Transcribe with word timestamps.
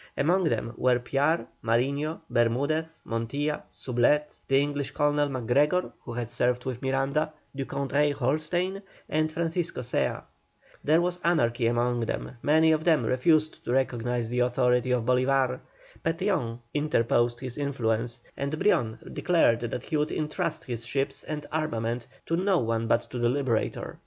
Among 0.17 0.45
them 0.45 0.73
were 0.77 0.97
Piar, 0.97 1.45
Mariño, 1.63 2.21
Bermudez, 2.27 2.87
Montilla, 3.05 3.61
Soublette, 3.71 4.35
the 4.47 4.59
English 4.59 4.89
Colonel 4.95 5.29
MacGregor, 5.29 5.91
who 6.01 6.13
had 6.13 6.27
served 6.27 6.65
with 6.65 6.81
Miranda, 6.81 7.31
Doucoudray 7.55 8.11
Holstein, 8.11 8.81
and 9.07 9.31
Francisco 9.31 9.83
Zea. 9.83 10.21
There 10.83 11.01
was 11.01 11.19
anarchy 11.23 11.67
among 11.67 11.99
them; 11.99 12.31
many 12.41 12.71
of 12.71 12.83
them 12.83 13.05
refused 13.05 13.63
to 13.63 13.71
recognise 13.73 14.27
the 14.27 14.39
authority 14.39 14.89
of 14.89 15.03
Bolívar. 15.05 15.59
Petión 16.03 16.57
interposed 16.73 17.39
his 17.39 17.59
influence, 17.59 18.23
and 18.35 18.57
Brion 18.57 18.97
declared 19.13 19.59
that 19.59 19.83
he 19.83 19.97
would 19.97 20.11
entrust 20.11 20.63
his 20.63 20.83
ships 20.83 21.21
and 21.25 21.45
armament 21.51 22.07
to 22.25 22.35
no 22.35 22.57
one 22.57 22.87
but 22.87 23.01
to 23.11 23.19
the 23.19 23.29
Liberator. 23.29 23.99